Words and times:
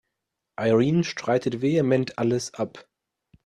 Irene 0.59 1.03
streitet 1.03 1.61
vehement 1.61 2.17
alles 2.17 2.55
ab. 2.55 2.89